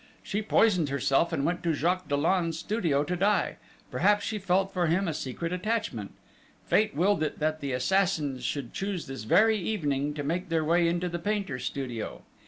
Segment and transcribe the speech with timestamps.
[0.23, 3.57] She poisoned herself, and went to Jacques Dollon's studio to die:
[3.91, 6.11] perhaps she felt for him a secret attachment!
[6.65, 10.87] Fate willed it that the assassins should choose this very evening to make their way
[10.87, 12.23] into the painter's studio